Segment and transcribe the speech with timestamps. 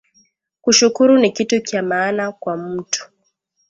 [0.63, 3.03] Ku shukuru ni kitu kya maana kwa mutu